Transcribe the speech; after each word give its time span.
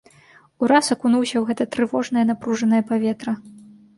Ураз 0.67 0.87
акунуўся 0.95 1.35
ў 1.41 1.43
гэта 1.49 1.67
трывожнае 1.75 2.23
напружанае 2.31 2.81
паветра. 2.93 3.37